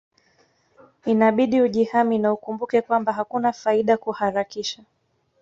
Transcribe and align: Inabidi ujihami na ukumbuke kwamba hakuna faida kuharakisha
Inabidi 1.05 1.61
ujihami 1.61 2.17
na 2.19 2.29
ukumbuke 2.35 2.81
kwamba 2.81 3.11
hakuna 3.13 3.53
faida 3.53 3.93
kuharakisha 4.03 4.83